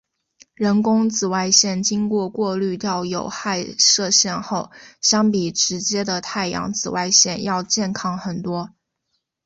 [0.55, 8.71] 人工紫外线经过过滤掉有害射线后相比直接的太阳紫外线要健康很多。